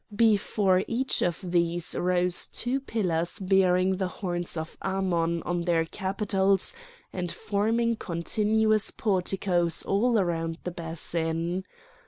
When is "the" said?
3.97-4.07, 10.63-10.71